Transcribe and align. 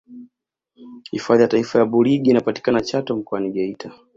hifadhi 1.11 1.41
ya 1.41 1.47
taifa 1.47 1.85
burigi 1.85 2.29
inapatikana 2.29 2.81
chato 2.81 3.15
mkoani 3.15 3.51
geita 3.51 3.91